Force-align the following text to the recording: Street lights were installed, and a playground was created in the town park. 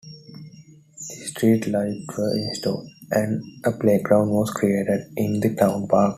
Street 0.97 1.67
lights 1.67 2.17
were 2.17 2.35
installed, 2.35 2.89
and 3.11 3.39
a 3.63 3.71
playground 3.71 4.31
was 4.31 4.49
created 4.49 4.99
in 5.15 5.39
the 5.41 5.53
town 5.53 5.87
park. 5.87 6.09